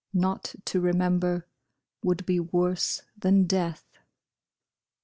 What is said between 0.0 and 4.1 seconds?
Not to remember would be worse than death!